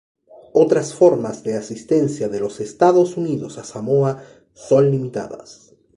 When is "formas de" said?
0.95-1.55